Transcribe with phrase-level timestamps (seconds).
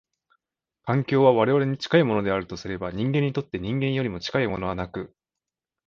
[0.81, 5.15] 環境は我々に近いものであるとすれば、人間にとって人間よりも近いものはなく、